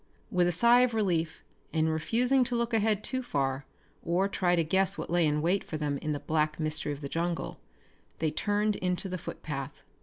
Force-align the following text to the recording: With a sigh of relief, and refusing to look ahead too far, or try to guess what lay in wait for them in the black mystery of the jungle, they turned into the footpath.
With 0.31 0.47
a 0.47 0.51
sigh 0.51 0.79
of 0.79 0.95
relief, 0.95 1.43
and 1.71 1.87
refusing 1.91 2.43
to 2.45 2.55
look 2.55 2.73
ahead 2.73 3.03
too 3.03 3.21
far, 3.21 3.67
or 4.03 4.27
try 4.27 4.55
to 4.55 4.63
guess 4.63 4.97
what 4.97 5.11
lay 5.11 5.27
in 5.27 5.43
wait 5.43 5.63
for 5.63 5.77
them 5.77 5.99
in 5.99 6.11
the 6.11 6.19
black 6.19 6.59
mystery 6.59 6.91
of 6.91 7.01
the 7.01 7.07
jungle, 7.07 7.59
they 8.17 8.31
turned 8.31 8.77
into 8.77 9.07
the 9.07 9.19
footpath. 9.19 9.83